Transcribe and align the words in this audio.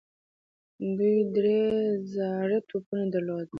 دوی 0.97 1.17
درې 1.35 1.61
زاړه 2.13 2.59
توپونه 2.69 3.05
درلودل. 3.13 3.47